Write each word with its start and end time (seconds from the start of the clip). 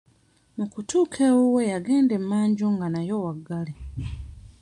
Mu 0.57 0.65
kutuuka 0.71 1.17
ewuwe 1.29 1.61
yagenda 1.71 2.13
emmanju 2.19 2.65
nga 2.73 2.87
nayo 2.93 3.15
waggale. 3.25 3.73